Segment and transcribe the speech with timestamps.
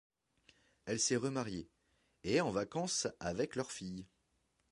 [0.85, 1.69] Elle s'est remariée,
[2.23, 4.07] et est en vacances avec leur fille.